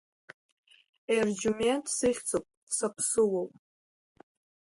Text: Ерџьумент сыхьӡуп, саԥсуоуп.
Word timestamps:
Ерџьумент 1.15 1.85
сыхьӡуп, 1.97 2.45
саԥсуоуп. 2.75 3.51